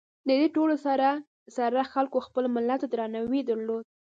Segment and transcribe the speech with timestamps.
[0.27, 1.07] د دې ټولو سره
[1.57, 3.83] سره خلکو خپل ملت ته درناوي درلود.